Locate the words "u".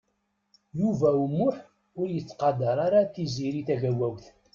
1.23-1.25